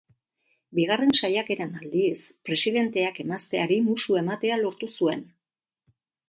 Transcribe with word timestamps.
Bigarren 0.77 1.11
saiakeran, 1.19 1.75
aldiz, 1.79 2.21
presidenteak 2.49 3.21
emazteari 3.25 3.79
musu 3.91 4.19
ematea 4.23 4.59
lortu 4.63 4.91
zuen. 4.97 5.23